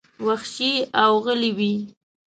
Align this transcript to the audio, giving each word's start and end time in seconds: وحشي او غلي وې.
وحشي 0.27 0.73
او 1.03 1.11
غلي 1.25 1.51
وې. 1.57 1.73